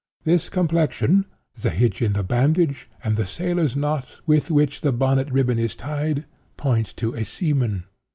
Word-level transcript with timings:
This 0.23 0.49
complexion, 0.49 1.25
the 1.61 1.69
'hitch' 1.69 2.01
in 2.01 2.13
the 2.13 2.23
bandage, 2.23 2.89
and 3.03 3.15
the 3.17 3.27
'sailor's 3.27 3.75
knot,' 3.75 4.19
with 4.25 4.49
which 4.49 4.81
the 4.81 4.91
bonnet 4.91 5.29
ribbon 5.29 5.59
is 5.59 5.75
tied, 5.75 6.25
point 6.57 6.97
to 6.97 7.13
a 7.13 7.23
seaman. 7.23 7.83